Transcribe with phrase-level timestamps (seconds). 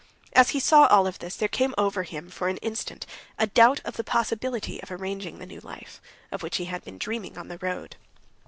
[0.33, 3.05] As he saw all this, there came over him for an instant
[3.37, 6.97] a doubt of the possibility of arranging the new life, of which he had been
[6.97, 7.97] dreaming on the road.